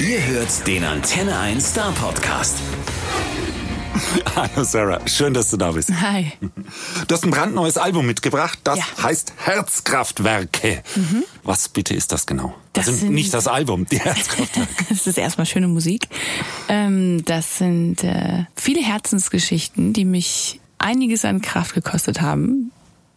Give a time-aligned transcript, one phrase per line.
[0.00, 2.58] Ihr hört den Antenne 1 Star Podcast.
[4.34, 5.90] Hallo Sarah, schön, dass du da bist.
[6.00, 6.32] Hi.
[7.06, 8.84] Du hast ein brandneues Album mitgebracht, das Ja.
[9.02, 10.82] heißt Herzkraftwerke.
[11.42, 12.54] Was bitte ist das genau?
[12.72, 14.86] Das also sind- nicht das Album, die Herzkraftwerke.
[14.88, 16.08] Das ist erstmal schöne Musik.
[16.68, 22.72] Ähm, das sind äh, viele Herzensgeschichten, die mich einiges an Kraft gekostet haben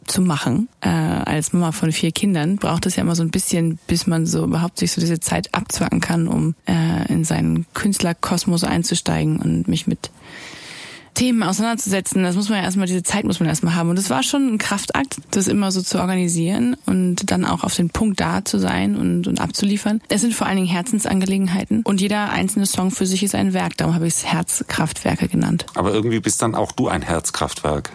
[0.07, 0.69] zu machen.
[0.81, 4.25] Äh, als Mama von vier Kindern braucht es ja immer so ein bisschen, bis man
[4.25, 9.67] so überhaupt sich so diese Zeit abzwacken kann, um äh, in seinen Künstlerkosmos einzusteigen und
[9.67, 10.11] mich mit
[11.13, 12.23] Themen auseinanderzusetzen.
[12.23, 13.89] Das muss man ja erstmal, diese Zeit muss man erstmal haben.
[13.89, 17.75] Und es war schon ein Kraftakt, das immer so zu organisieren und dann auch auf
[17.75, 20.01] den Punkt da zu sein und, und abzuliefern.
[20.09, 23.77] Es sind vor allen Dingen Herzensangelegenheiten und jeder einzelne Song für sich ist ein Werk.
[23.77, 25.65] Darum habe ich es Herzkraftwerke genannt.
[25.75, 27.91] Aber irgendwie bist dann auch du ein Herzkraftwerk.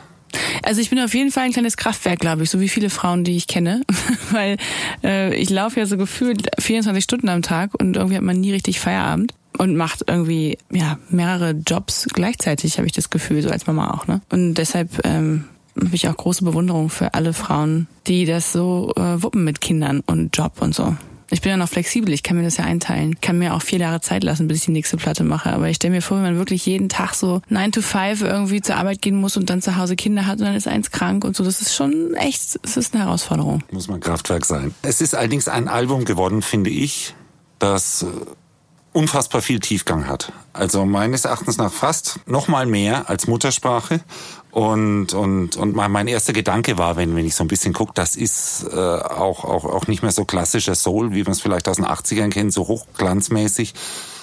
[0.63, 3.25] Also ich bin auf jeden Fall ein kleines Kraftwerk, glaube ich, so wie viele Frauen,
[3.25, 3.83] die ich kenne,
[4.31, 4.57] weil
[5.03, 8.53] äh, ich laufe ja so gefühlt 24 Stunden am Tag und irgendwie hat man nie
[8.53, 13.67] richtig Feierabend und macht irgendwie ja mehrere Jobs gleichzeitig, habe ich das Gefühl, so als
[13.67, 14.21] Mama auch, ne?
[14.31, 15.45] Und deshalb ähm,
[15.77, 20.01] habe ich auch große Bewunderung für alle Frauen, die das so äh, wuppen mit Kindern
[20.07, 20.97] und Job und so.
[21.31, 23.21] Ich bin ja noch flexibel, ich kann mir das ja einteilen.
[23.21, 25.53] Kann mir auch vier Jahre Zeit lassen, bis ich die nächste Platte mache.
[25.53, 28.63] Aber ich stelle mir vor, wenn man wirklich jeden Tag so 9 to 5 irgendwie
[28.63, 31.25] zur Arbeit gehen muss und dann zu Hause Kinder hat und dann ist eins krank
[31.25, 33.63] und so, das ist schon echt, das ist eine Herausforderung.
[33.71, 34.75] Muss man Kraftwerk sein.
[34.83, 37.15] Es ist allerdings ein Album geworden, finde ich,
[37.59, 38.07] das äh,
[38.99, 40.33] unfassbar viel Tiefgang hat.
[40.53, 44.01] Also meines Erachtens nach fast noch mal mehr als Muttersprache.
[44.51, 48.17] Und, und, und mein, erster Gedanke war, wenn, wenn ich so ein bisschen gucke, das
[48.17, 51.77] ist äh, auch, auch, auch nicht mehr so klassischer Soul, wie man es vielleicht aus
[51.77, 53.75] den 80ern kennt, so hochglanzmäßig.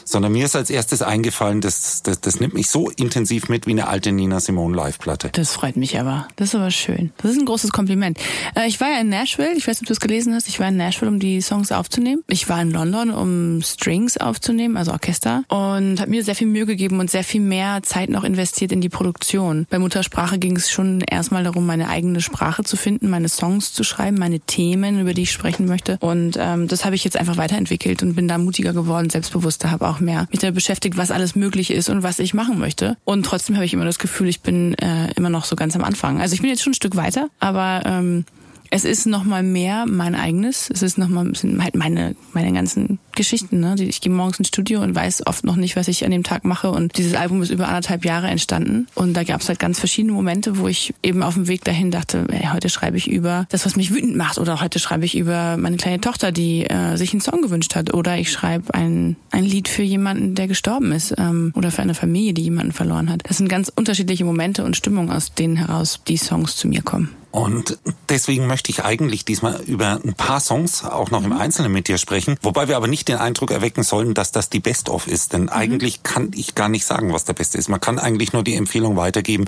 [0.05, 3.71] Sondern mir ist als erstes eingefallen, das, das, das nimmt mich so intensiv mit wie
[3.71, 5.29] eine alte Nina Simone Live-Platte.
[5.33, 6.27] Das freut mich aber.
[6.35, 7.11] Das ist aber schön.
[7.17, 8.19] Das ist ein großes Kompliment.
[8.55, 10.59] Äh, ich war ja in Nashville, ich weiß nicht, ob du es gelesen hast, ich
[10.59, 12.23] war in Nashville, um die Songs aufzunehmen.
[12.27, 15.43] Ich war in London, um Strings aufzunehmen, also Orchester.
[15.47, 18.81] Und habe mir sehr viel Mühe gegeben und sehr viel mehr Zeit noch investiert in
[18.81, 19.65] die Produktion.
[19.69, 23.83] Bei Muttersprache ging es schon erstmal darum, meine eigene Sprache zu finden, meine Songs zu
[23.83, 25.97] schreiben, meine Themen, über die ich sprechen möchte.
[25.99, 29.87] Und ähm, das habe ich jetzt einfach weiterentwickelt und bin da mutiger geworden, selbstbewusster, habe
[29.87, 32.97] auch mehr mich damit beschäftigt, was alles möglich ist und was ich machen möchte.
[33.05, 35.83] Und trotzdem habe ich immer das Gefühl, ich bin äh, immer noch so ganz am
[35.83, 36.21] Anfang.
[36.21, 38.25] Also ich bin jetzt schon ein Stück weiter, aber ähm,
[38.71, 40.69] es ist noch mal mehr mein eigenes.
[40.69, 43.59] Es ist noch mal es sind halt meine meine ganzen Geschichten.
[43.59, 43.75] Ne?
[43.79, 46.45] Ich gehe morgens ins Studio und weiß oft noch nicht, was ich an dem Tag
[46.45, 46.69] mache.
[46.69, 48.87] Und dieses Album ist über anderthalb Jahre entstanden.
[48.95, 51.91] Und da gab es halt ganz verschiedene Momente, wo ich eben auf dem Weg dahin
[51.91, 54.37] dachte, ey, heute schreibe ich über das, was mich wütend macht.
[54.37, 57.93] Oder heute schreibe ich über meine kleine Tochter, die äh, sich einen Song gewünscht hat.
[57.93, 61.15] Oder ich schreibe ein, ein Lied für jemanden, der gestorben ist.
[61.17, 63.21] Ähm, oder für eine Familie, die jemanden verloren hat.
[63.27, 67.09] Das sind ganz unterschiedliche Momente und Stimmungen, aus denen heraus die Songs zu mir kommen.
[67.35, 67.77] Und
[68.07, 71.97] deswegen möchte ich eigentlich diesmal über ein paar Songs auch noch im Einzelnen mit dir
[71.97, 75.49] sprechen, wobei wir aber nicht den Eindruck erwecken sollen, dass das die Best-of ist, denn
[75.49, 77.69] eigentlich kann ich gar nicht sagen, was der Beste ist.
[77.69, 79.45] Man kann eigentlich nur die Empfehlung weitergeben,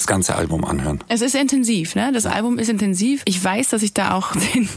[0.00, 1.00] das ganze Album anhören.
[1.08, 2.10] Es ist intensiv, ne?
[2.12, 3.20] Das Album ist intensiv.
[3.26, 4.68] Ich weiß, dass ich da auch den,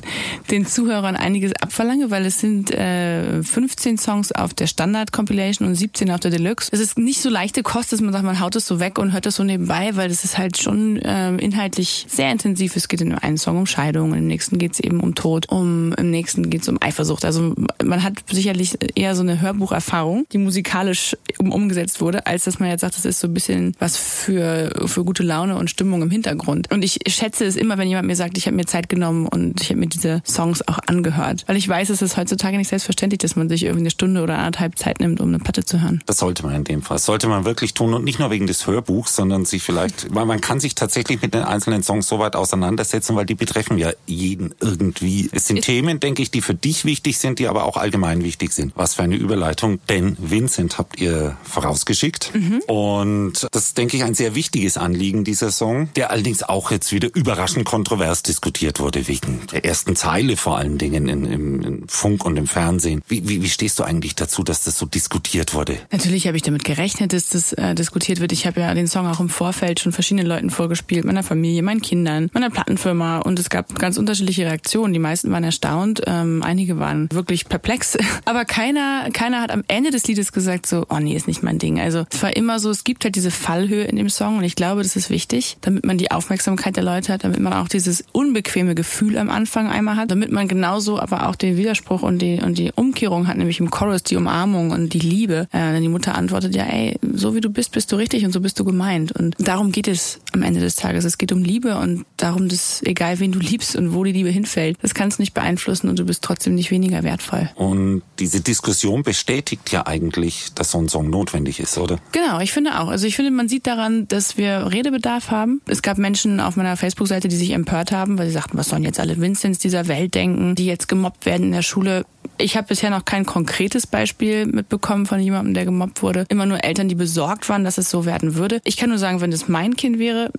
[0.52, 6.12] den Zuhörern einiges abverlange, weil es sind äh, 15 Songs auf der Standard-Compilation und 17
[6.12, 6.70] auf der Deluxe.
[6.74, 9.14] Es ist nicht so leichte Kost, dass man sagt, man haut es so weg und
[9.14, 12.76] hört es so nebenbei, weil es ist halt schon ähm, inhaltlich sehr intensiv.
[12.76, 15.94] Es geht in einem Song um Scheidung, im nächsten geht es eben um Tod, um
[15.94, 17.24] im nächsten geht es um Eifersucht.
[17.24, 22.60] Also man hat sicherlich eher so eine Hörbucherfahrung, die musikalisch um, umgesetzt wurde, als dass
[22.60, 26.02] man jetzt sagt, das ist so ein bisschen was für, für gute Laune und Stimmung
[26.02, 26.72] im Hintergrund.
[26.72, 29.62] Und ich schätze es immer, wenn jemand mir sagt, ich habe mir Zeit genommen und
[29.62, 31.44] ich habe mir diese Songs auch angehört.
[31.46, 34.38] Weil ich weiß, es ist heutzutage nicht selbstverständlich, dass man sich irgendwie eine Stunde oder
[34.40, 36.02] anderthalb Zeit nimmt, um eine Platte zu hören.
[36.08, 36.96] Das sollte man in dem Fall.
[36.96, 40.26] Das sollte man wirklich tun und nicht nur wegen des Hörbuchs, sondern sich vielleicht, weil
[40.26, 43.92] man kann sich tatsächlich mit den einzelnen Songs so weit auseinandersetzen, weil die betreffen ja
[44.08, 45.30] jeden irgendwie.
[45.34, 48.24] Es sind Ist- Themen, denke ich, die für dich wichtig sind, die aber auch allgemein
[48.24, 48.72] wichtig sind.
[48.76, 52.32] Was für eine Überleitung, denn Vincent habt ihr vorausgeschickt.
[52.68, 56.94] Und das ist, denke ich, ein sehr wichtiges Anliegen, dieser Song, der allerdings auch jetzt
[56.94, 61.88] wieder überraschend kontrovers diskutiert wurde, wegen der ersten Zeile vor allen Dingen in, im, im
[61.88, 63.02] Funk und im Fernsehen.
[63.08, 65.78] Wie, wie, wie stehst du eigentlich dazu, dass das so diskutiert wurde?
[65.92, 68.32] Natürlich habe ich damit gerechnet, dass das äh, diskutiert wird.
[68.32, 71.82] Ich habe ja den Song auch im Vorfeld schon verschiedenen Leuten vorgespielt, meiner Familie, meinen
[71.82, 74.94] Kindern, meiner Plattenfirma und es gab ganz unterschiedliche Reaktionen.
[74.94, 79.92] Die meisten waren erstaunt, ähm, einige waren wirklich perplex, aber keiner, keiner hat am Ende
[79.92, 81.80] des Liedes gesagt so, oh nee, ist nicht mein Ding.
[81.80, 84.56] Also es war immer so, es gibt halt diese Fallhöhe in dem Song und ich
[84.56, 88.04] glaube, das ist wichtig, damit man die Aufmerksamkeit der Leute hat, damit man auch dieses
[88.12, 92.40] unbequeme Gefühl am Anfang einmal hat, damit man genauso aber auch den Widerspruch und die,
[92.42, 95.48] und die Umkehrung hat, nämlich im Chorus die Umarmung und die Liebe.
[95.52, 98.42] Äh, die Mutter antwortet ja, ey, so wie du bist, bist du richtig und so
[98.42, 99.12] bist du gemeint.
[99.12, 101.06] Und darum geht es am Ende des Tages.
[101.06, 104.30] Es geht um Liebe und darum, dass egal wen du liebst und wo die Liebe
[104.30, 107.50] hinfällt, das kannst du nicht beeinflussen und du bist trotzdem nicht weniger wertvoll.
[107.56, 112.00] Und diese Diskussion bestätigt ja eigentlich, dass so ein Song notwendig ist, oder?
[112.12, 112.88] Genau, ich finde auch.
[112.88, 115.62] Also ich finde, man sieht daran, dass wir Redebedarf haben.
[115.66, 118.84] Es gab Menschen auf meiner Facebook-Seite, die sich empört haben, weil sie sagten, was sollen
[118.84, 122.06] jetzt alle Vincents dieser Welt denken, die jetzt gemobbt werden in der Schule.
[122.38, 126.26] Ich habe bisher noch kein konkretes Beispiel mitbekommen von jemandem, der gemobbt wurde.
[126.30, 128.60] Immer nur Eltern, die besorgt waren, dass es so werden würde.
[128.66, 130.32] Ich kann nur sagen, wenn es mein Kind wäre,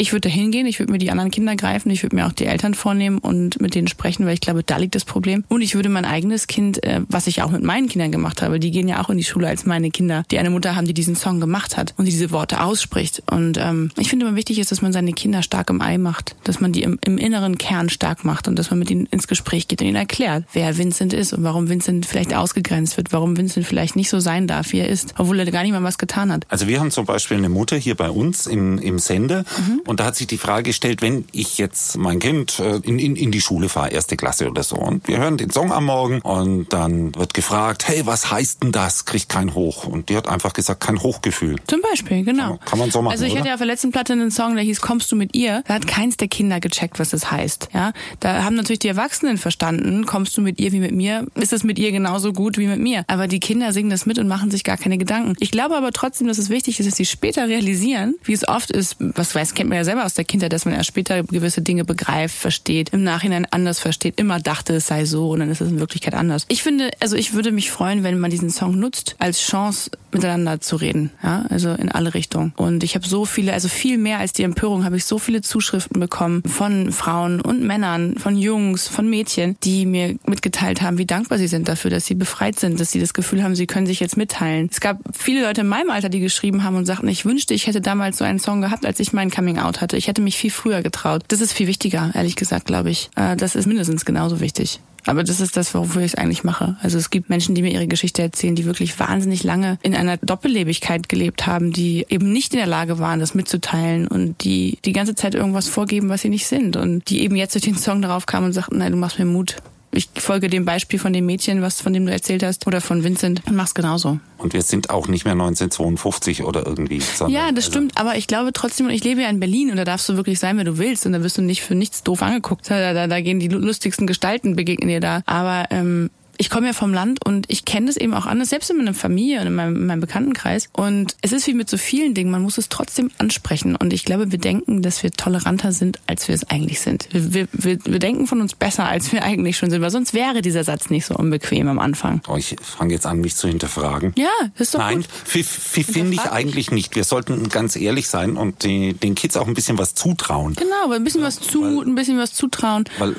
[0.00, 2.32] ich würde da hingehen, ich würde mir die anderen Kinder greifen, ich würde mir auch
[2.32, 5.44] die Eltern vornehmen und mit denen sprechen, weil ich glaube, da liegt das Problem.
[5.48, 8.60] Und ich würde mein eigenes Kind, äh, was ich auch mit meinen Kindern gemacht habe,
[8.60, 10.94] die gehen ja auch in die Schule als meine Kinder, die eine Mutter haben, die
[10.94, 13.24] diesen Song gemacht hat und die diese Worte ausspricht.
[13.28, 16.36] Und ähm, ich finde immer wichtig ist, dass man seine Kinder stark im Ei macht,
[16.44, 19.26] dass man die im, im inneren Kern stark macht und dass man mit ihnen ins
[19.26, 23.36] Gespräch geht und ihnen erklärt, wer Vincent ist und warum Vincent vielleicht ausgegrenzt wird, warum
[23.36, 25.98] Vincent vielleicht nicht so sein darf, wie er ist, obwohl er gar nicht mal was
[25.98, 26.46] getan hat.
[26.48, 29.80] Also wir haben zum Beispiel eine Mutter hier bei uns im, im Sender mhm.
[29.88, 33.16] Und da hat sich die Frage gestellt, wenn ich jetzt mein Kind äh, in, in,
[33.16, 36.20] in die Schule fahre, erste Klasse oder so, und wir hören den Song am Morgen
[36.20, 39.06] und dann wird gefragt, hey, was heißt denn das?
[39.06, 39.86] Kriegt kein Hoch.
[39.86, 41.56] Und die hat einfach gesagt, kein Hochgefühl.
[41.66, 42.52] Zum Beispiel, genau.
[42.52, 43.12] Ja, kann man so machen.
[43.12, 43.40] Also ich oder?
[43.40, 45.62] hatte ja auf der letzten Platte einen Song, der hieß Kommst du mit ihr?
[45.66, 47.70] Da hat keins der Kinder gecheckt, was das heißt.
[47.72, 51.26] Ja, da haben natürlich die Erwachsenen verstanden, kommst du mit ihr wie mit mir?
[51.34, 53.04] Ist es mit ihr genauso gut wie mit mir?
[53.06, 55.34] Aber die Kinder singen das mit und machen sich gar keine Gedanken.
[55.40, 58.70] Ich glaube aber trotzdem, dass es wichtig ist, dass sie später realisieren, wie es oft
[58.70, 61.62] ist, was weiß, kennt man ja selber aus der Kindheit, dass man erst später gewisse
[61.62, 65.60] Dinge begreift, versteht, im Nachhinein anders versteht, immer dachte, es sei so und dann ist
[65.60, 66.44] es in Wirklichkeit anders.
[66.48, 70.60] Ich finde, also ich würde mich freuen, wenn man diesen Song nutzt, als Chance miteinander
[70.60, 72.52] zu reden, ja, also in alle Richtungen.
[72.56, 75.42] Und ich habe so viele, also viel mehr als die Empörung, habe ich so viele
[75.42, 81.06] Zuschriften bekommen von Frauen und Männern, von Jungs, von Mädchen, die mir mitgeteilt haben, wie
[81.06, 83.86] dankbar sie sind dafür, dass sie befreit sind, dass sie das Gefühl haben, sie können
[83.86, 84.68] sich jetzt mitteilen.
[84.70, 87.66] Es gab viele Leute in meinem Alter, die geschrieben haben und sagten, ich wünschte, ich
[87.66, 89.96] hätte damals so einen Song gehabt, als ich mein Coming Out hatte.
[89.96, 91.22] Ich hätte mich viel früher getraut.
[91.28, 93.10] Das ist viel wichtiger, ehrlich gesagt, glaube ich.
[93.16, 94.80] Äh, das ist mindestens genauso wichtig.
[95.06, 96.76] Aber das ist das, wofür ich es eigentlich mache.
[96.82, 100.18] Also es gibt Menschen, die mir ihre Geschichte erzählen, die wirklich wahnsinnig lange in einer
[100.18, 104.92] Doppellebigkeit gelebt haben, die eben nicht in der Lage waren, das mitzuteilen und die die
[104.92, 108.02] ganze Zeit irgendwas vorgeben, was sie nicht sind und die eben jetzt durch den Song
[108.02, 109.56] darauf kamen und sagten, nein, du machst mir Mut.
[109.90, 113.04] Ich folge dem Beispiel von dem Mädchen, was von dem du erzählt hast, oder von
[113.04, 114.20] Vincent und mach's genauso.
[114.36, 117.02] Und wir sind auch nicht mehr 1952 oder irgendwie.
[117.28, 117.98] Ja, das also stimmt.
[117.98, 120.56] Aber ich glaube trotzdem, ich lebe ja in Berlin und da darfst du wirklich sein,
[120.58, 121.06] wer du willst.
[121.06, 122.70] Und da wirst du nicht für nichts doof angeguckt.
[122.70, 125.22] Da, da, da gehen die lustigsten Gestalten begegnen dir da.
[125.26, 128.70] Aber ähm, ich komme ja vom Land und ich kenne das eben auch anders, selbst
[128.70, 130.68] in meiner Familie und in meinem, in meinem Bekanntenkreis.
[130.72, 133.74] Und es ist wie mit so vielen Dingen, man muss es trotzdem ansprechen.
[133.74, 137.08] Und ich glaube, wir denken, dass wir toleranter sind, als wir es eigentlich sind.
[137.10, 140.40] Wir, wir, wir denken von uns besser, als wir eigentlich schon sind, weil sonst wäre
[140.40, 142.22] dieser Satz nicht so unbequem am Anfang.
[142.28, 144.12] Oh, ich fange jetzt an, mich zu hinterfragen.
[144.16, 145.44] Ja, ist doch Nein, gut.
[145.44, 146.94] finde ich eigentlich nicht.
[146.94, 150.54] Wir sollten ganz ehrlich sein und die, den Kids auch ein bisschen was zutrauen.
[150.54, 152.84] Genau, ein bisschen was zumuten, ein bisschen was zutrauen.
[152.98, 153.16] Weil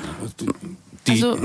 [1.06, 1.38] die, Also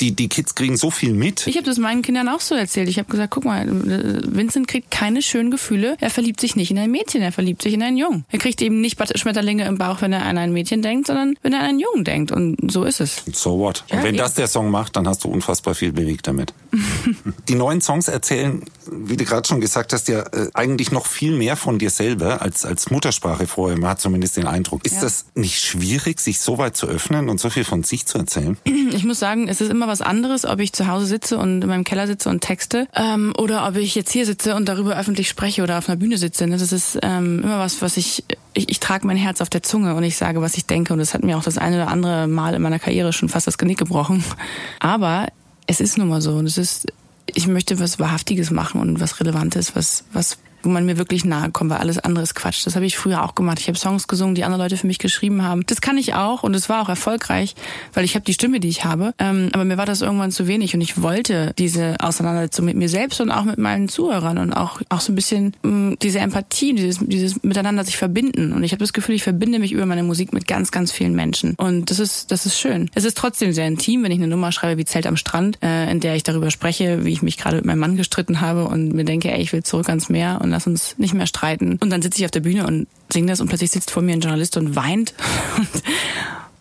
[0.00, 1.46] die, die Kids kriegen so viel mit.
[1.46, 2.88] Ich habe das meinen Kindern auch so erzählt.
[2.88, 5.96] Ich habe gesagt, guck mal, Vincent kriegt keine schönen Gefühle.
[6.00, 8.24] Er verliebt sich nicht in ein Mädchen, er verliebt sich in einen Jungen.
[8.30, 11.52] Er kriegt eben nicht Schmetterlinge im Bauch, wenn er an ein Mädchen denkt, sondern wenn
[11.52, 12.30] er an einen Jungen denkt.
[12.32, 13.22] Und so ist es.
[13.32, 13.84] So what?
[13.88, 14.18] Ja, Und wenn eben.
[14.18, 16.52] das der Song macht, dann hast du unfassbar viel bewegt damit.
[17.48, 21.32] die neuen Songs erzählen, wie du gerade schon gesagt hast, ja äh, eigentlich noch viel
[21.36, 23.78] mehr von dir selber als als Muttersprache vorher.
[23.78, 24.84] Man hat zumindest den Eindruck.
[24.84, 25.00] Ist Ja.
[25.02, 28.56] das nicht schwierig, sich so weit zu öffnen und so viel von sich zu erzählen?
[28.64, 31.68] Ich muss sagen, es ist immer was anderes, ob ich zu Hause sitze und in
[31.68, 35.28] meinem Keller sitze und texte ähm, oder ob ich jetzt hier sitze und darüber öffentlich
[35.28, 36.46] spreche oder auf einer Bühne sitze.
[36.46, 36.56] Ne?
[36.56, 38.24] Das ist ähm, immer was, was ich,
[38.54, 40.92] ich, ich trage mein Herz auf der Zunge und ich sage, was ich denke.
[40.92, 43.46] Und das hat mir auch das eine oder andere Mal in meiner Karriere schon fast
[43.46, 44.24] das Genick gebrochen.
[44.80, 45.28] Aber
[45.66, 46.86] es ist nun mal so und es ist,
[47.26, 51.50] ich möchte was Wahrhaftiges machen und was Relevantes, was, was wo man mir wirklich nahe
[51.52, 52.66] kommt, weil alles andere ist Quatsch.
[52.66, 53.60] Das habe ich früher auch gemacht.
[53.60, 55.64] Ich habe Songs gesungen, die andere Leute für mich geschrieben haben.
[55.66, 57.54] Das kann ich auch und es war auch erfolgreich,
[57.94, 59.14] weil ich habe die Stimme, die ich habe.
[59.20, 62.88] Ähm, aber mir war das irgendwann zu wenig und ich wollte diese Auseinandersetzung mit mir
[62.88, 66.74] selbst und auch mit meinen Zuhörern und auch auch so ein bisschen mh, diese Empathie,
[66.74, 68.52] dieses dieses miteinander sich verbinden.
[68.52, 71.14] Und ich habe das Gefühl, ich verbinde mich über meine Musik mit ganz ganz vielen
[71.14, 72.90] Menschen und das ist das ist schön.
[72.94, 75.88] Es ist trotzdem sehr intim, wenn ich eine Nummer schreibe wie Zelt am Strand, äh,
[75.92, 78.92] in der ich darüber spreche, wie ich mich gerade mit meinem Mann gestritten habe und
[78.92, 81.76] mir denke, ey, ich will zurück ans Meer und lass uns nicht mehr streiten.
[81.82, 84.14] Und dann sitze ich auf der Bühne und singe das und plötzlich sitzt vor mir
[84.14, 85.12] ein Journalist und weint.
[85.58, 85.68] Und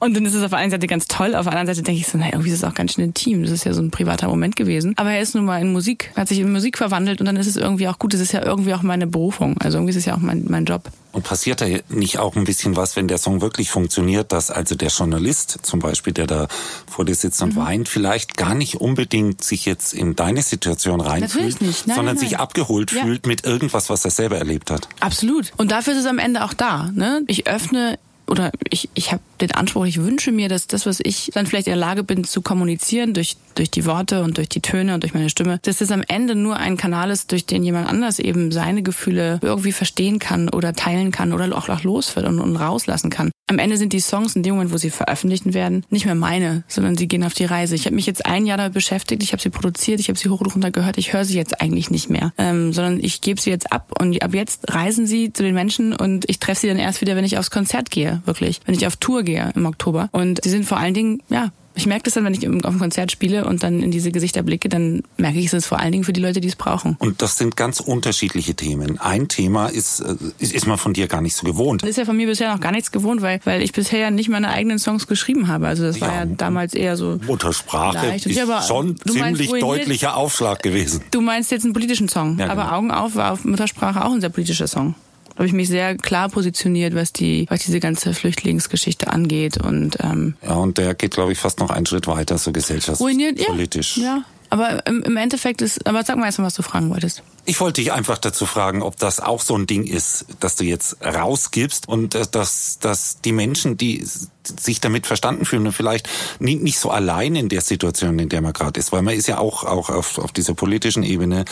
[0.06, 2.00] Und dann ist es auf der einen Seite ganz toll, auf der anderen Seite denke
[2.00, 3.42] ich so, naja, irgendwie ist es auch ganz schön intim.
[3.42, 4.94] Das ist ja so ein privater Moment gewesen.
[4.98, 7.48] Aber er ist nun mal in Musik, hat sich in Musik verwandelt und dann ist
[7.48, 8.14] es irgendwie auch gut.
[8.14, 9.58] Das ist ja irgendwie auch meine Berufung.
[9.58, 10.92] Also irgendwie ist es ja auch mein, mein Job.
[11.12, 14.76] Und passiert da nicht auch ein bisschen was, wenn der Song wirklich funktioniert, dass also
[14.76, 16.48] der Journalist zum Beispiel, der da
[16.86, 17.62] vor dir sitzt und mhm.
[17.62, 22.18] weint, vielleicht gar nicht unbedingt sich jetzt in deine Situation reinfühlt, nein, sondern nein, nein.
[22.18, 23.02] sich abgeholt ja.
[23.02, 24.88] fühlt mit irgendwas, was er selber erlebt hat.
[25.00, 25.52] Absolut.
[25.58, 26.92] Und dafür ist es am Ende auch da.
[26.94, 27.24] Ne?
[27.28, 27.98] Ich öffne
[28.28, 31.68] oder ich, ich habe den Anspruch, ich wünsche mir, dass das, was ich dann vielleicht
[31.68, 35.04] in der Lage bin zu kommunizieren durch, durch die Worte und durch die Töne und
[35.04, 38.20] durch meine Stimme, dass das am Ende nur ein Kanal ist, durch den jemand anders
[38.20, 42.56] eben seine Gefühle irgendwie verstehen kann oder teilen kann oder auch, los wird und, und
[42.56, 43.32] rauslassen kann.
[43.48, 46.64] Am Ende sind die Songs in dem Moment, wo sie veröffentlicht werden, nicht mehr meine,
[46.68, 47.76] sondern sie gehen auf die Reise.
[47.76, 50.30] Ich habe mich jetzt ein Jahr damit beschäftigt, ich habe sie produziert, ich habe sie
[50.30, 53.40] hoch und runter gehört, ich höre sie jetzt eigentlich nicht mehr, ähm, sondern ich gebe
[53.40, 56.68] sie jetzt ab und ab jetzt reisen sie zu den Menschen und ich treffe sie
[56.68, 59.66] dann erst wieder, wenn ich aufs Konzert gehe, wirklich, wenn ich auf Tour gehe im
[59.66, 60.10] Oktober.
[60.12, 62.80] Und sie sind vor allen Dingen, ja, ich merke das dann, wenn ich auf einem
[62.80, 65.92] Konzert spiele und dann in diese Gesichter blicke, dann merke ich es ist vor allen
[65.92, 66.96] Dingen für die Leute, die es brauchen.
[67.00, 69.00] Und das sind ganz unterschiedliche Themen.
[69.00, 71.84] Ein Thema ist, äh, ist, ist man von dir gar nicht so gewohnt.
[71.84, 74.12] Das ist ja von mir bisher noch gar nichts gewohnt, weil, weil ich bisher ja
[74.12, 75.68] nicht meine eigenen Songs geschrieben habe.
[75.68, 77.20] Also das ja, war ja damals eher so.
[77.28, 81.02] Muttersprache ist ja, schon ziemlich deutlicher Aufschlag gewesen.
[81.12, 82.38] Du meinst jetzt einen politischen Song.
[82.40, 82.76] Ja, aber genau.
[82.76, 84.96] Augen auf war auf Muttersprache auch ein sehr politischer Song
[85.36, 90.36] habe ich mich sehr klar positioniert, was die, was diese ganze Flüchtlingsgeschichte angeht und ähm,
[90.42, 93.98] ja und der geht glaube ich fast noch einen Schritt weiter so gesellschaftspolitisch.
[93.98, 94.24] Ja, ja.
[94.50, 97.24] Aber im, im Endeffekt ist, aber sag mal erst mal, was du fragen wolltest.
[97.46, 100.64] Ich wollte dich einfach dazu fragen, ob das auch so ein Ding ist, dass du
[100.64, 104.04] jetzt rausgibst und äh, dass, dass die Menschen, die
[104.48, 106.10] sich damit verstanden fühlen und vielleicht
[106.40, 109.28] nicht, nicht so allein in der Situation, in der man gerade ist, weil man ist
[109.28, 111.46] ja auch, auch auf, auf dieser politischen Ebene,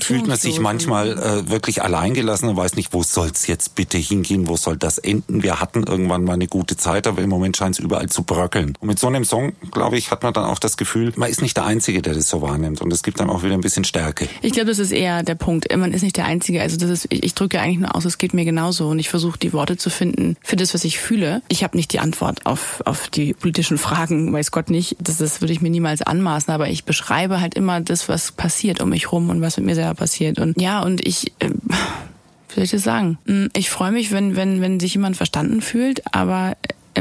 [0.00, 4.48] fühlt man sich manchmal äh, wirklich alleingelassen und weiß nicht, wo soll's jetzt bitte hingehen,
[4.48, 5.42] wo soll das enden.
[5.42, 8.74] Wir hatten irgendwann mal eine gute Zeit, aber im Moment scheint es überall zu bröckeln.
[8.80, 11.42] Und mit so einem Song, glaube ich, hat man dann auch das Gefühl, man ist
[11.42, 13.84] nicht der Einzige, der das so wahrnimmt und es gibt dann auch wieder ein bisschen
[13.84, 14.28] Stärke.
[14.42, 15.74] Ich glaube, das ist eher der Punkt.
[15.76, 16.62] Man ist nicht der Einzige.
[16.62, 19.08] Also das ist, ich, ich drücke eigentlich nur aus, es geht mir genauso und ich
[19.08, 21.42] versuche die Worte zu finden für das, was ich fühle.
[21.48, 24.96] Ich habe nicht die Antwort auf, auf die politischen Fragen, weiß Gott nicht.
[25.00, 28.80] Das, das würde ich mir niemals anmaßen, aber ich beschreibe halt immer das, was passiert
[28.80, 30.38] um mich rum und was mit mir selber passiert.
[30.38, 31.32] Und ja, und ich.
[31.38, 33.18] Äh, wie soll ich das sagen?
[33.26, 36.56] Hm, ich freue mich, wenn, wenn, wenn sich jemand verstanden fühlt, aber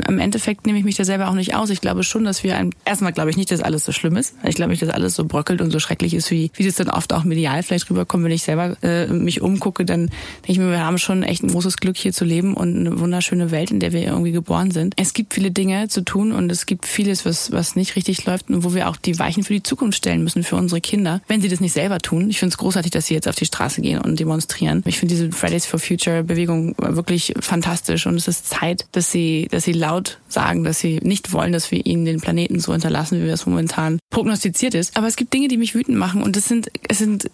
[0.07, 1.69] im Endeffekt nehme ich mich da selber auch nicht aus.
[1.69, 4.35] Ich glaube schon, dass wir ein, erstmal glaube ich nicht, dass alles so schlimm ist.
[4.43, 6.89] Ich glaube nicht, dass alles so bröckelt und so schrecklich ist, wie, wie das dann
[6.89, 8.23] oft auch medial vielleicht rüberkommt.
[8.23, 11.49] Wenn ich selber äh, mich umgucke, dann denke ich mir, wir haben schon echt ein
[11.49, 14.93] großes Glück hier zu leben und eine wunderschöne Welt, in der wir irgendwie geboren sind.
[14.97, 18.49] Es gibt viele Dinge zu tun und es gibt vieles, was, was nicht richtig läuft
[18.49, 21.41] und wo wir auch die Weichen für die Zukunft stellen müssen für unsere Kinder, wenn
[21.41, 22.29] sie das nicht selber tun.
[22.29, 24.83] Ich finde es großartig, dass sie jetzt auf die Straße gehen und demonstrieren.
[24.85, 29.47] Ich finde diese Fridays for Future Bewegung wirklich fantastisch und es ist Zeit, dass sie,
[29.51, 33.21] dass sie laut sagen, dass sie nicht wollen, dass wir ihnen den Planeten so hinterlassen,
[33.21, 34.95] wie das momentan prognostiziert ist.
[34.97, 37.29] Aber es gibt Dinge, die mich wütend machen und das sind, es sind,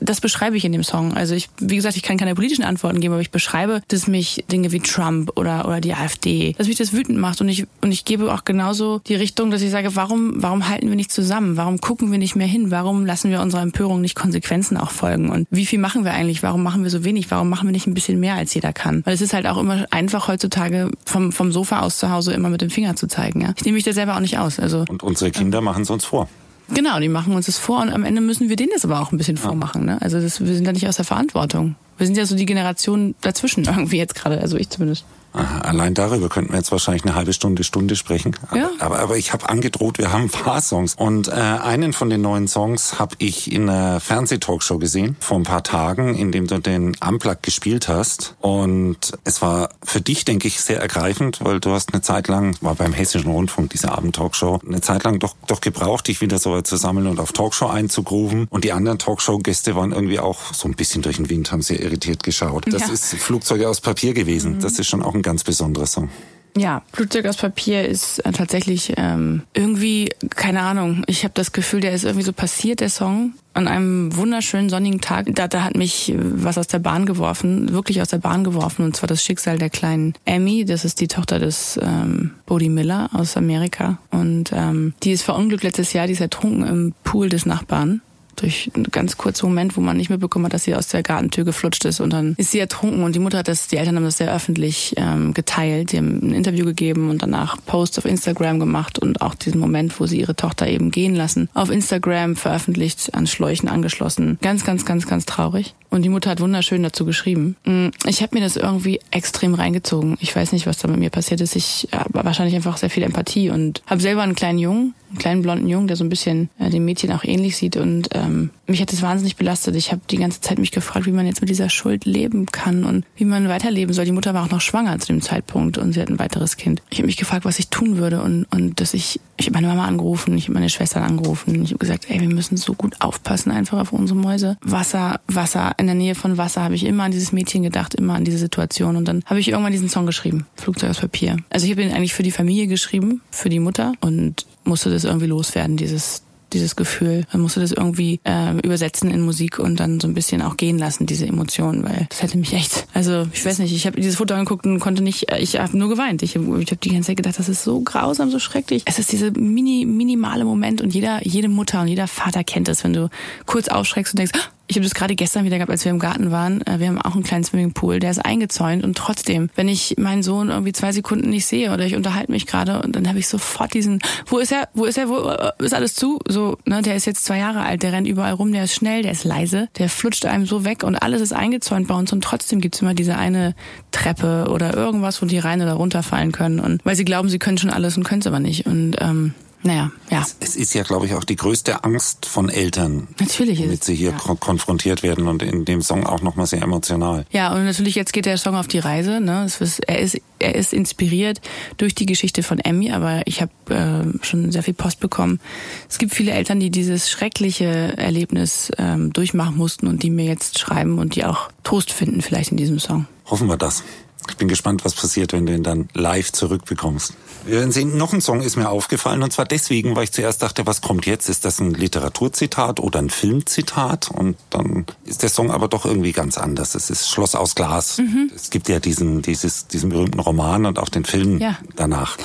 [0.00, 1.14] das beschreibe ich in dem Song.
[1.14, 4.44] Also ich, wie gesagt, ich kann keine politischen Antworten geben, aber ich beschreibe, dass mich
[4.50, 7.92] Dinge wie Trump oder, oder die AfD, dass mich das wütend macht und ich, und
[7.92, 11.56] ich gebe auch genauso die Richtung, dass ich sage, warum, warum halten wir nicht zusammen?
[11.56, 12.70] Warum gucken wir nicht mehr hin?
[12.70, 15.28] Warum lassen wir unserer Empörung nicht Konsequenzen auch folgen?
[15.28, 16.42] Und wie viel machen wir eigentlich?
[16.42, 17.30] Warum machen wir so wenig?
[17.30, 19.02] Warum machen wir nicht ein bisschen mehr, als jeder kann?
[19.04, 22.48] Weil es ist halt auch immer einfach heutzutage vom, vom Sofa aus zu Hause immer
[22.48, 23.40] mit dem Finger zu zeigen.
[23.40, 23.52] Ja?
[23.56, 24.58] Ich nehme mich da selber auch nicht aus.
[24.58, 26.28] Also, und unsere Kinder machen es uns vor.
[26.68, 29.12] Genau, die machen uns das vor und am Ende müssen wir denen das aber auch
[29.12, 29.84] ein bisschen vormachen.
[29.84, 30.02] Ne?
[30.02, 31.76] Also das, wir sind da nicht aus der Verantwortung.
[31.96, 35.04] Wir sind ja so die Generation dazwischen irgendwie jetzt gerade, also ich zumindest.
[35.36, 38.36] Allein darüber könnten wir jetzt wahrscheinlich eine halbe Stunde, Stunde sprechen.
[38.54, 38.70] Ja.
[38.78, 40.94] Aber, aber ich habe angedroht, wir haben ein paar Songs.
[40.96, 45.42] Und äh, einen von den neuen Songs habe ich in einer Fernsehtalkshow gesehen, vor ein
[45.42, 48.36] paar Tagen, in dem du den Unplugged gespielt hast.
[48.40, 52.56] Und es war für dich, denke ich, sehr ergreifend, weil du hast eine Zeit lang,
[52.60, 56.60] war beim Hessischen Rundfunk, diese Abend-Talkshow, eine Zeit lang doch, doch gebraucht, dich wieder so
[56.62, 58.46] zu sammeln und auf Talkshow einzugrufen.
[58.50, 61.80] Und die anderen Talkshow-Gäste waren irgendwie auch so ein bisschen durch den Wind, haben sehr
[61.80, 62.64] irritiert geschaut.
[62.70, 62.92] Das ja.
[62.92, 64.56] ist Flugzeuge aus Papier gewesen.
[64.56, 64.60] Mhm.
[64.60, 66.08] Das ist schon auch ein ganz besonderer Song.
[66.56, 71.80] Ja, Flugzeug aus Papier ist äh, tatsächlich ähm, irgendwie, keine Ahnung, ich habe das Gefühl,
[71.80, 75.26] der ist irgendwie so passiert, der Song, an einem wunderschönen sonnigen Tag.
[75.34, 78.86] Da, da hat mich äh, was aus der Bahn geworfen, wirklich aus der Bahn geworfen,
[78.86, 80.64] und zwar das Schicksal der kleinen Amy.
[80.64, 83.98] Das ist die Tochter des ähm, Bodie Miller aus Amerika.
[84.10, 88.00] Und ähm, die ist verunglückt letztes Jahr, die ist ertrunken im Pool des Nachbarn
[88.36, 91.44] durch einen ganz kurzen Moment, wo man nicht mitbekommen hat, dass sie aus der Gartentür
[91.44, 94.04] geflutscht ist und dann ist sie ertrunken und die Mutter hat das, die Eltern haben
[94.04, 95.90] das sehr öffentlich ähm, geteilt.
[95.90, 99.98] Sie haben ein Interview gegeben und danach Posts auf Instagram gemacht und auch diesen Moment,
[99.98, 104.38] wo sie ihre Tochter eben gehen lassen, auf Instagram veröffentlicht, an Schläuchen angeschlossen.
[104.42, 105.74] Ganz, ganz, ganz, ganz traurig.
[105.90, 107.56] Und die Mutter hat wunderschön dazu geschrieben.
[107.64, 110.16] Mm, ich habe mir das irgendwie extrem reingezogen.
[110.20, 111.56] Ich weiß nicht, was da mit mir passiert ist.
[111.56, 115.42] Ich habe wahrscheinlich einfach sehr viel Empathie und habe selber einen kleinen Jungen, einen kleinen
[115.42, 117.76] blonden Jungen, der so ein bisschen äh, dem Mädchen auch ähnlich sieht.
[117.76, 119.76] Und ähm, mich hat das wahnsinnig belastet.
[119.76, 122.84] Ich habe die ganze Zeit mich gefragt, wie man jetzt mit dieser Schuld leben kann
[122.84, 124.04] und wie man weiterleben soll.
[124.04, 126.82] Die Mutter war auch noch schwanger zu dem Zeitpunkt und sie hat ein weiteres Kind.
[126.90, 129.68] Ich habe mich gefragt, was ich tun würde und, und dass ich, ich habe meine
[129.68, 131.62] Mama angerufen, ich habe meine Schwestern angerufen.
[131.62, 134.56] Ich habe gesagt, ey, wir müssen so gut aufpassen einfach auf unsere Mäuse.
[134.62, 138.14] Wasser, Wasser, in der Nähe von Wasser habe ich immer an dieses Mädchen gedacht, immer
[138.14, 138.96] an diese Situation.
[138.96, 141.36] Und dann habe ich irgendwann diesen Song geschrieben, Flugzeug aus Papier.
[141.50, 145.04] Also ich habe ihn eigentlich für die Familie geschrieben, für die Mutter und musste das
[145.04, 146.22] irgendwie loswerden, dieses
[146.56, 147.24] dieses Gefühl.
[147.32, 150.78] Man musste das irgendwie äh, übersetzen in Musik und dann so ein bisschen auch gehen
[150.78, 154.16] lassen, diese Emotionen, weil das hätte mich echt, also ich weiß nicht, ich habe dieses
[154.16, 156.22] Foto angeguckt und konnte nicht, äh, ich habe nur geweint.
[156.22, 158.82] Ich habe ich hab die ganze Zeit gedacht, das ist so grausam, so schrecklich.
[158.86, 162.82] Es ist dieser mini, minimale Moment und jeder, jede Mutter und jeder Vater kennt es,
[162.84, 163.10] wenn du
[163.44, 164.32] kurz aufschreckst und denkst,
[164.68, 166.66] ich habe das gerade gestern wieder gehabt, als wir im Garten waren.
[166.66, 170.22] Äh, wir haben auch einen kleinen Swimmingpool, der ist eingezäunt und trotzdem, wenn ich meinen
[170.22, 173.28] Sohn irgendwie zwei Sekunden nicht sehe oder ich unterhalte mich gerade und dann habe ich
[173.28, 176.18] sofort diesen, wo ist er, wo ist er, wo äh, ist alles zu?
[176.28, 179.02] So, ne, der ist jetzt zwei Jahre alt, der rennt überall rum, der ist schnell,
[179.02, 182.22] der ist leise, der flutscht einem so weg und alles ist eingezäunt bei uns und
[182.22, 183.54] trotzdem gibt's immer diese eine
[183.92, 187.58] Treppe oder irgendwas, wo die rein oder runterfallen können und weil sie glauben, sie können
[187.58, 189.34] schon alles und können es aber nicht und ähm,
[189.66, 190.24] naja, ja.
[190.38, 193.08] Es ist ja, glaube ich, auch die größte Angst von Eltern.
[193.18, 194.16] Natürlich Damit sie hier ja.
[194.16, 197.26] konfrontiert werden und in dem Song auch nochmal sehr emotional.
[197.30, 199.20] Ja, und natürlich jetzt geht der Song auf die Reise.
[199.20, 199.44] Ne?
[199.44, 201.40] Ist, er, ist, er ist inspiriert
[201.78, 205.40] durch die Geschichte von Emmy, aber ich habe äh, schon sehr viel Post bekommen.
[205.88, 210.60] Es gibt viele Eltern, die dieses schreckliche Erlebnis ähm, durchmachen mussten und die mir jetzt
[210.60, 213.06] schreiben und die auch Trost finden vielleicht in diesem Song.
[213.24, 213.82] Hoffen wir das.
[214.28, 217.14] Ich bin gespannt, was passiert, wenn du ihn dann live zurückbekommst.
[217.44, 220.42] Wir werden sehen, noch ein Song ist mir aufgefallen und zwar deswegen, weil ich zuerst
[220.42, 221.28] dachte, was kommt jetzt?
[221.28, 224.10] Ist das ein Literaturzitat oder ein Filmzitat?
[224.10, 226.74] Und dann ist der Song aber doch irgendwie ganz anders.
[226.74, 227.98] Es ist Schloss aus Glas.
[227.98, 228.30] Mhm.
[228.34, 231.56] Es gibt ja diesen, dieses, diesen berühmten Roman und auch den Film ja.
[231.76, 232.16] danach.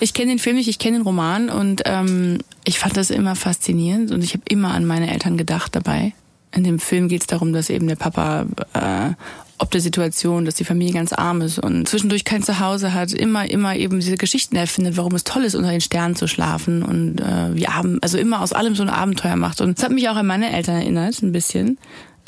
[0.00, 3.34] Ich kenne den Film nicht, ich kenne den Roman und ähm, ich fand das immer
[3.34, 6.12] faszinierend und ich habe immer an meine Eltern gedacht dabei.
[6.52, 9.14] In dem Film geht es darum, dass eben der Papa äh,
[9.58, 13.50] ob der Situation, dass die Familie ganz arm ist und zwischendurch kein Zuhause hat, immer,
[13.50, 17.20] immer eben diese Geschichten erfindet, warum es toll ist, unter den Sternen zu schlafen und
[17.20, 19.60] äh, wie Abend, also immer aus allem so ein Abenteuer macht.
[19.60, 21.78] Und es hat mich auch an meine Eltern erinnert, ein bisschen.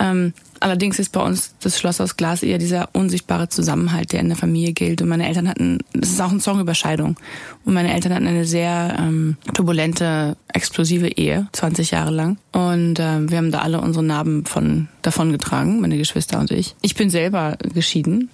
[0.00, 4.28] Ähm, allerdings ist bei uns das Schloss aus Glas eher dieser unsichtbare Zusammenhalt, der in
[4.28, 5.02] der Familie gilt.
[5.02, 7.16] Und meine Eltern hatten, das ist auch ein Song über Scheidung.
[7.64, 12.38] Und meine Eltern hatten eine sehr ähm, turbulente, explosive Ehe, 20 Jahre lang.
[12.52, 16.74] Und ähm, wir haben da alle unsere Narben von davon getragen, meine Geschwister und ich.
[16.80, 18.30] Ich bin selber geschieden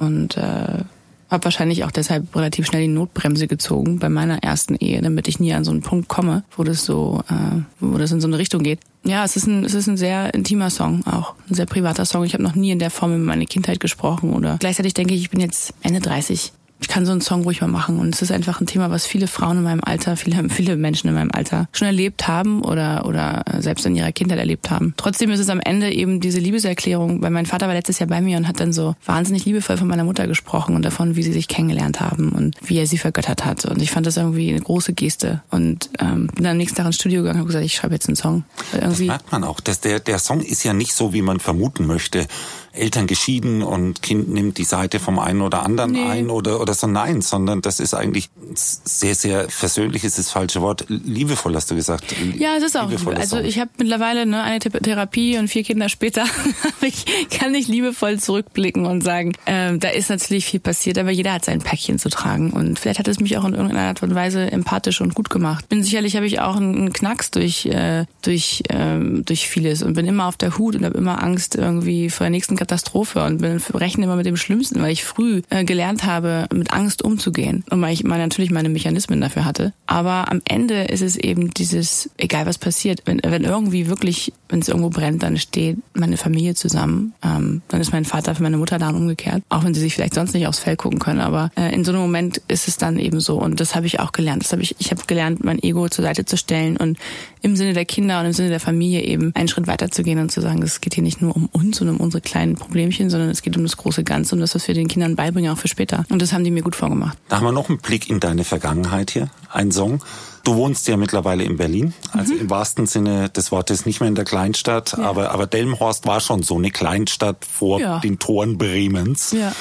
[0.00, 0.84] und äh,
[1.32, 5.40] habe wahrscheinlich auch deshalb relativ schnell die Notbremse gezogen bei meiner ersten Ehe, damit ich
[5.40, 8.38] nie an so einen Punkt komme, wo das so, äh, wo das in so eine
[8.38, 8.80] Richtung geht.
[9.04, 12.24] Ja, es ist ein, es ist ein sehr intimer Song, auch ein sehr privater Song.
[12.24, 15.22] Ich habe noch nie in der Form über meine Kindheit gesprochen oder gleichzeitig denke ich,
[15.22, 16.52] ich bin jetzt Ende 30
[16.82, 17.98] ich kann so einen Song ruhig mal machen.
[17.98, 21.08] Und es ist einfach ein Thema, was viele Frauen in meinem Alter, viele, viele Menschen
[21.08, 24.92] in meinem Alter schon erlebt haben oder, oder selbst in ihrer Kindheit erlebt haben.
[24.96, 28.20] Trotzdem ist es am Ende eben diese Liebeserklärung, weil mein Vater war letztes Jahr bei
[28.20, 31.32] mir und hat dann so wahnsinnig liebevoll von meiner Mutter gesprochen und davon, wie sie
[31.32, 33.64] sich kennengelernt haben und wie er sie vergöttert hat.
[33.64, 35.42] Und ich fand das irgendwie eine große Geste.
[35.50, 37.94] Und ähm, bin dann am nächsten Tag ins Studio gegangen und habe gesagt, ich schreibe
[37.94, 38.44] jetzt einen Song.
[38.72, 39.60] Irgendwie das merkt man auch.
[39.60, 42.26] Dass der, der Song ist ja nicht so, wie man vermuten möchte.
[42.72, 46.04] Eltern geschieden und Kind nimmt die Seite vom einen oder anderen nee.
[46.04, 46.86] ein oder, oder so.
[46.86, 50.84] Nein, sondern das ist eigentlich sehr, sehr versöhnlich ist das falsche Wort.
[50.88, 52.14] Liebevoll hast du gesagt.
[52.36, 52.90] Ja, es ist auch.
[52.90, 53.16] Liebe.
[53.16, 56.24] Also ich habe mittlerweile ne, eine Therapie und vier Kinder später
[56.80, 61.32] ich, kann ich liebevoll zurückblicken und sagen, ähm, da ist natürlich viel passiert, aber jeder
[61.32, 64.14] hat sein Päckchen zu tragen und vielleicht hat es mich auch in irgendeiner Art und
[64.14, 65.68] Weise empathisch und gut gemacht.
[65.68, 70.06] Bin sicherlich habe ich auch einen Knacks durch äh, durch ähm, durch vieles und bin
[70.06, 73.60] immer auf der Hut und habe immer Angst irgendwie vor der nächsten Katastrophe und bin,
[73.74, 77.80] rechne immer mit dem Schlimmsten, weil ich früh äh, gelernt habe, mit Angst umzugehen und
[77.80, 79.72] weil ich mal natürlich meine Mechanismen dafür hatte.
[79.86, 84.60] Aber am Ende ist es eben dieses, egal was passiert, wenn, wenn irgendwie wirklich, wenn
[84.60, 87.14] es irgendwo brennt, dann steht meine Familie zusammen.
[87.22, 89.42] Ähm, dann ist mein Vater für meine Mutter da und umgekehrt.
[89.48, 91.20] Auch wenn sie sich vielleicht sonst nicht aufs Feld gucken können.
[91.20, 93.38] Aber äh, in so einem Moment ist es dann eben so.
[93.38, 94.42] Und das habe ich auch gelernt.
[94.42, 96.98] Das habe ich, ich habe gelernt, mein Ego zur Seite zu stellen und
[97.42, 100.18] im Sinne der Kinder und im Sinne der Familie eben einen Schritt weiter zu gehen
[100.18, 103.10] und zu sagen, es geht hier nicht nur um uns und um unsere kleinen Problemchen,
[103.10, 105.58] sondern es geht um das große Ganze, um das, was wir den Kindern beibringen, auch
[105.58, 106.04] für später.
[106.08, 107.18] Und das haben die mir gut vorgemacht.
[107.28, 109.28] Da haben wir noch einen Blick in deine Vergangenheit hier.
[109.50, 110.02] Ein Song.
[110.42, 112.40] Du wohnst ja mittlerweile in Berlin, also mhm.
[112.40, 115.04] im wahrsten Sinne des Wortes nicht mehr in der Kleinstadt, ja.
[115.04, 118.00] aber, aber Delmenhorst war schon so eine Kleinstadt vor ja.
[118.00, 119.32] den Toren Bremens.
[119.32, 119.52] Ja.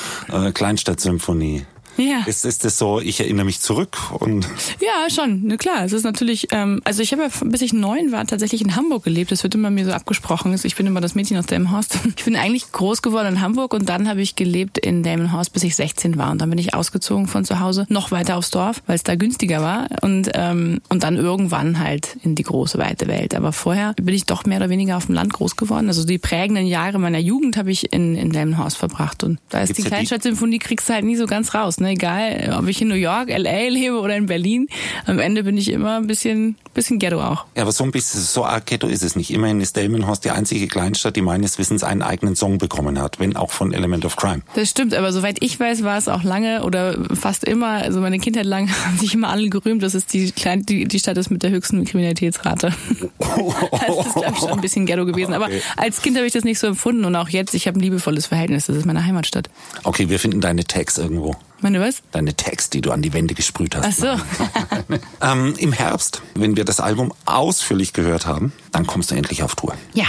[0.48, 1.66] Äh, Kleinstadtsymphonie.
[2.02, 2.24] Ja.
[2.26, 4.48] Ist, ist das so, ich erinnere mich zurück und.
[4.80, 5.86] Ja, schon, ne, klar.
[5.86, 9.04] Es ist natürlich, ähm, also ich habe ja, bis ich neun war, tatsächlich in Hamburg
[9.04, 9.32] gelebt.
[9.32, 10.58] Das wird immer mir so abgesprochen.
[10.64, 12.00] Ich bin immer das Mädchen aus Delmenhorst.
[12.22, 15.64] Ich bin eigentlich groß geworden in Hamburg und dann habe ich gelebt in Delmenhorst, bis
[15.64, 16.32] ich 16 war.
[16.32, 19.16] Und dann bin ich ausgezogen von zu Hause noch weiter aufs Dorf, weil es da
[19.16, 19.88] günstiger war.
[20.02, 23.34] Und, ähm, und dann irgendwann halt in die große, weite Welt.
[23.34, 25.88] Aber vorher bin ich doch mehr oder weniger auf dem Land groß geworden.
[25.88, 29.24] Also die prägenden Jahre meiner Jugend habe ich in, in Delmenhorst verbracht.
[29.24, 31.80] Und da ist Gibt's die Kleinstadtsymphonie, kriegst du halt nie so ganz raus.
[31.80, 31.91] Ne?
[31.92, 34.68] Egal, ob ich in New York, LA lebe oder in Berlin.
[35.06, 37.46] Am Ende bin ich immer ein bisschen, bisschen Ghetto auch.
[37.56, 39.32] Ja, aber so ein bisschen, so arg Ghetto ist es nicht.
[39.32, 43.36] Immerhin ist Delmenhorst die einzige Kleinstadt, die meines Wissens einen eigenen Song bekommen hat, wenn
[43.36, 44.42] auch von Element of Crime.
[44.56, 48.20] Das stimmt, aber soweit ich weiß, war es auch lange oder fast immer, also meine
[48.20, 51.30] Kindheit lang, haben sich immer alle gerühmt, dass es die, Klein, die, die Stadt ist
[51.30, 52.74] mit der höchsten Kriminalitätsrate.
[53.20, 55.34] das ist, glaube ich, schon ein bisschen Ghetto gewesen.
[55.34, 55.62] Aber okay.
[55.78, 58.28] als Kind habe ich das nicht so empfunden und auch jetzt, ich habe ein liebevolles
[58.28, 58.68] Verhältnis.
[58.68, 59.50] Das ist meine Heimatstadt.
[59.84, 61.36] Okay, wir finden deine Tags irgendwo.
[61.62, 62.02] Meine was?
[62.12, 64.04] Deine Text, die du an die Wände gesprüht hast.
[64.04, 64.96] Ach so.
[65.22, 69.56] ähm, Im Herbst, wenn wir das Album ausführlich gehört haben, dann kommst du endlich auf
[69.56, 69.76] Tour.
[69.94, 70.08] Ja.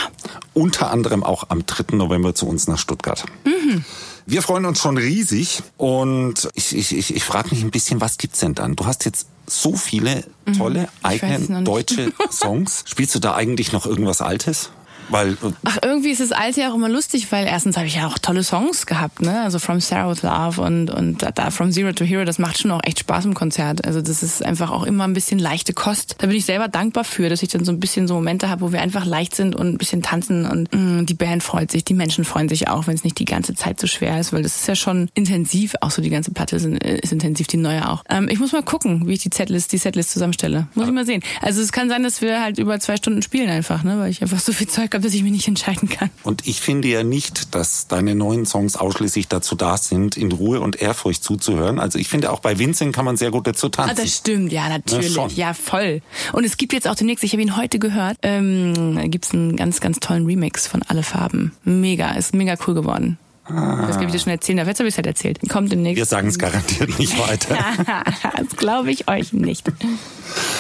[0.55, 1.97] Unter anderem auch am 3.
[1.97, 3.25] November zu uns nach Stuttgart.
[3.45, 3.85] Mhm.
[4.25, 8.19] Wir freuen uns schon riesig und ich, ich, ich, ich frage mich ein bisschen, was
[8.19, 8.77] gibt's denn dann?
[8.77, 10.53] Du hast jetzt so viele mhm.
[10.55, 10.89] tolle mhm.
[11.03, 12.85] eigene deutsche Songs.
[12.87, 14.71] Spielst du da eigentlich noch irgendwas Altes?
[15.09, 17.97] Weil, äh, Ach, irgendwie ist das alte ja auch immer lustig, weil erstens habe ich
[17.97, 19.43] ja auch tolle Songs gehabt, ne?
[19.43, 22.71] Also From Sarah with Love und, und da From Zero to Hero, das macht schon
[22.71, 23.85] auch echt Spaß im Konzert.
[23.85, 26.17] Also das ist einfach auch immer ein bisschen leichte Kost.
[26.19, 28.63] Da bin ich selber dankbar für, dass ich dann so ein bisschen so Momente habe,
[28.63, 31.71] wo wir einfach leicht sind und ein bisschen tanzen und mh, mm, die Band freut
[31.71, 34.33] sich, die Menschen freuen sich auch, wenn es nicht die ganze Zeit so schwer ist,
[34.33, 37.57] weil das ist ja schon intensiv, auch so die ganze Platte ist, ist intensiv, die
[37.57, 38.05] neue auch.
[38.09, 40.69] Ähm, ich muss mal gucken, wie ich die Setlist, die Setlist zusammenstelle.
[40.75, 41.23] Muss ich mal sehen.
[41.41, 43.99] Also es kann sein, dass wir halt über zwei Stunden spielen einfach, ne?
[43.99, 46.11] Weil ich einfach so viel Zeug habe, dass ich mich nicht entscheiden kann.
[46.23, 50.61] Und ich finde ja nicht, dass deine neuen Songs ausschließlich dazu da sind, in Ruhe
[50.61, 51.79] und Ehrfurcht zuzuhören.
[51.79, 53.97] Also ich finde auch bei Vincent kann man sehr gut dazu tanzen.
[53.99, 55.15] Ah, das stimmt, ja, natürlich.
[55.15, 56.03] Ja, ja, voll.
[56.33, 59.57] Und es gibt jetzt auch demnächst, ich habe ihn heute gehört, ähm, gibt es einen
[59.57, 61.53] ganz, ganz tollen Remix von Alle Farben.
[61.65, 63.19] Mega, ist mega cool geworden.
[63.45, 63.87] Ah.
[63.87, 65.39] Das kann ich dir schon erzählen, jetzt habe ich es halt erzählt.
[65.49, 65.97] Kommt demnächst.
[65.97, 67.59] Wir sagen es garantiert nicht weiter.
[68.37, 69.69] das glaube ich euch nicht.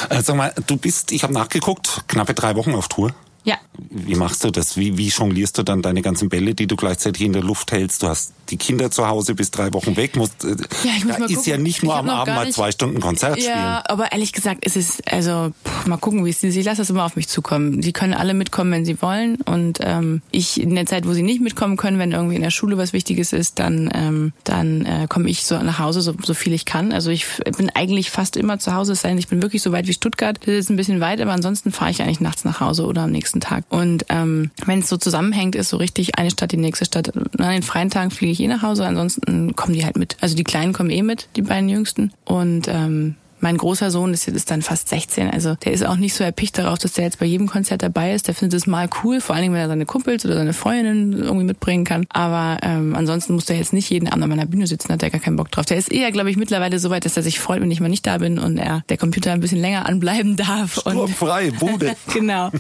[0.09, 3.14] Äh, sag mal, du bist, ich habe nachgeguckt, knappe drei Wochen auf Tour.
[3.44, 3.57] Ja.
[3.90, 4.76] Wie machst du das?
[4.76, 8.02] Wie, wie jonglierst du dann deine ganzen Bälle, die du gleichzeitig in der Luft hältst?
[8.02, 10.16] Du hast die Kinder zu Hause bis drei Wochen weg.
[10.16, 10.50] Musst, äh,
[10.85, 13.37] ja, ich muss da mal ist ja nicht nur am Abend mal zwei Stunden Konzert
[13.38, 13.57] ja, spielen.
[13.57, 16.55] Ja, aber ehrlich gesagt ist es, also pff, mal gucken, wie es ist.
[16.55, 17.83] Ich lasse das immer auf mich zukommen.
[17.83, 19.37] Sie können alle mitkommen, wenn sie wollen.
[19.37, 22.50] Und ähm, ich in der Zeit, wo sie nicht mitkommen können, wenn irgendwie in der
[22.50, 26.35] Schule was Wichtiges ist, dann, ähm, dann äh, komme ich so nach Hause, so, so
[26.35, 26.92] viel ich kann.
[26.92, 27.26] Also ich
[27.57, 29.92] bin eigentlich fast immer zu Hause, es sei denn, ich bin wirklich so weit wie
[29.92, 30.38] Stuttgart.
[30.44, 33.11] Das ist ein bisschen weit, aber ansonsten fahre ich eigentlich nachts nach Hause oder am
[33.11, 33.64] nächsten Tag.
[33.71, 37.14] Und ähm, wenn es so zusammenhängt, ist so richtig eine Stadt die nächste Stadt.
[37.16, 40.16] An den freien Tagen fliege ich eh nach Hause, ansonsten kommen die halt mit.
[40.21, 42.12] Also die Kleinen kommen eh mit, die beiden Jüngsten.
[42.25, 46.14] Und ähm, mein großer Sohn ist, ist dann fast 16, also der ist auch nicht
[46.14, 48.28] so erpicht darauf, dass der jetzt bei jedem Konzert dabei ist.
[48.28, 51.12] Der findet es mal cool, vor allen Dingen, wenn er seine Kumpels oder seine Freundinnen
[51.12, 52.07] irgendwie mitbringen kann.
[52.09, 55.11] Aber ähm, ansonsten muss der jetzt nicht jeden Abend an meiner Bühne sitzen, hat der
[55.11, 55.66] gar keinen Bock drauf.
[55.66, 57.88] Der ist eher, glaube ich, mittlerweile so weit, dass er sich freut, wenn ich mal
[57.88, 60.78] nicht da bin und er der Computer ein bisschen länger anbleiben darf.
[60.78, 61.96] Sturmfrei, Bude.
[62.14, 62.52] genau.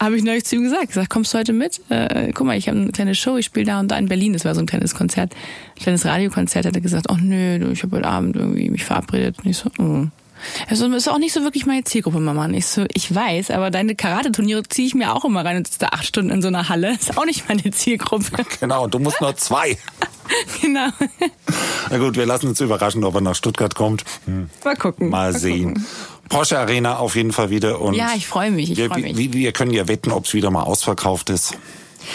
[0.00, 1.80] Habe ich neulich zu ihm gesagt, gesagt, kommst du heute mit?
[1.90, 4.32] Äh, guck mal, ich habe eine kleine Show, ich spiele da und da in Berlin.
[4.32, 5.32] Das war so ein kleines Konzert,
[5.76, 6.66] ein kleines Radiokonzert.
[6.66, 9.36] Hat er gesagt, oh nö, ich habe heute Abend irgendwie mich verabredet.
[9.38, 10.07] Und ich so, oh.
[10.68, 12.48] Also ist auch nicht so wirklich meine Zielgruppe, Mama.
[12.50, 15.80] Ich so, ich weiß, aber deine Karate-Turniere ziehe ich mir auch immer rein und sitze
[15.80, 16.94] da acht Stunden in so einer Halle.
[17.00, 18.44] Ist auch nicht meine Zielgruppe.
[18.60, 19.78] Genau, du musst nur zwei.
[20.62, 20.88] genau.
[21.90, 24.04] Na gut, wir lassen uns überraschen, ob er nach Stuttgart kommt.
[24.24, 24.50] Hm.
[24.64, 25.10] Mal gucken.
[25.10, 25.74] Mal, Mal sehen.
[25.74, 25.86] Gucken.
[26.28, 27.80] Porsche Arena auf jeden Fall wieder.
[27.80, 28.72] Und ja, ich freue mich.
[28.72, 29.16] Ich wir, freu mich.
[29.16, 31.56] Wir, wir können ja wetten, ob es wieder mal ausverkauft ist.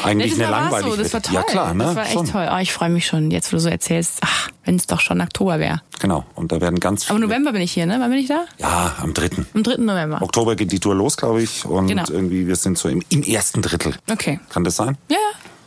[0.03, 0.91] Eigentlich eine langweilige.
[0.91, 1.35] So, das war toll.
[1.35, 1.83] Ja klar, ne?
[1.85, 2.27] Das war echt schon.
[2.27, 2.49] toll.
[2.51, 4.19] Oh, ich freue mich schon, jetzt wo du so erzählst.
[4.21, 5.81] Ach, wenn es doch schon Oktober wäre.
[5.99, 6.25] Genau.
[6.35, 7.17] Und da werden ganz viele.
[7.17, 7.97] Aber November bin ich hier, ne?
[7.99, 8.45] Wann bin ich da?
[8.57, 9.29] Ja, am 3.
[9.53, 9.77] Am 3.
[9.77, 10.21] November.
[10.21, 11.65] Oktober geht die Tour los, glaube ich.
[11.65, 12.03] Und genau.
[12.09, 13.95] irgendwie, wir sind so im, im ersten Drittel.
[14.11, 14.39] Okay.
[14.49, 14.97] Kann das sein?
[15.09, 15.17] Ja.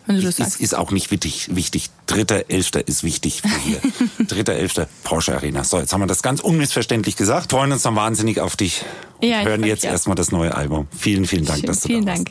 [0.07, 0.61] Wenn du das ist, sagst.
[0.61, 1.49] ist auch nicht wichtig.
[1.57, 1.91] wichtig.
[2.07, 3.81] Dritter Elfter ist wichtig für hier.
[4.27, 5.65] Dritter Elfter Porsche Arena.
[5.65, 7.51] So, jetzt haben wir das ganz unmissverständlich gesagt.
[7.51, 8.85] Freuen uns dann wahnsinnig auf dich.
[9.21, 10.87] Ja, hören jetzt erstmal das neue Album.
[10.97, 12.31] Vielen, vielen Dank, Schön, dass du vielen da Dank.